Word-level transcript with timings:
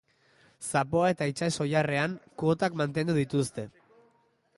Zapoa 0.69 1.11
eta 1.15 1.27
itsas 1.31 1.51
oilarrean, 1.65 2.15
kuotak 2.43 2.79
mantendu 2.81 3.17
dituzte. 3.19 3.67